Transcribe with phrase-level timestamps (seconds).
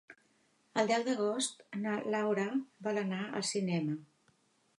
[0.83, 2.47] El deu d'agost na Laura
[2.89, 4.01] vol anar al cinema.